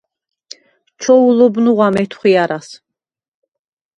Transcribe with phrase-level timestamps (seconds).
[1.05, 2.71] ჩოულობ ნუღვა მეთხვიარას: